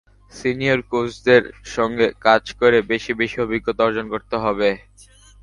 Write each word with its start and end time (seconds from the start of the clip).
Senior 0.31 0.79
কোচদের 0.91 1.43
সঙ্গে 1.75 2.07
কাজ 2.25 2.43
করে 2.59 2.77
বেশি 2.91 3.11
বেশি 3.21 3.37
অভিজ্ঞতা 3.45 3.81
অর্জন 3.87 4.05
করতে 4.13 4.35
হবে। 4.43 4.69